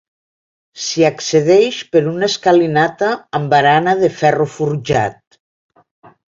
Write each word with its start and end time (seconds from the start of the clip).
S'hi 0.85 1.03
accedeix 1.09 1.77
per 1.95 2.01
una 2.11 2.29
escalinata 2.35 3.11
amb 3.41 3.53
barana 3.53 3.95
de 4.01 4.11
ferro 4.23 4.49
forjat. 4.57 5.41